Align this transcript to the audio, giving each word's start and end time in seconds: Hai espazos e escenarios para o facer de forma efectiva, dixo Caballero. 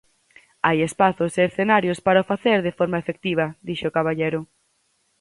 Hai 0.65 0.77
espazos 0.89 1.33
e 1.35 1.41
escenarios 1.49 1.99
para 2.05 2.23
o 2.23 2.27
facer 2.31 2.57
de 2.65 2.75
forma 2.79 3.01
efectiva, 3.03 3.45
dixo 3.67 3.93
Caballero. 3.97 4.41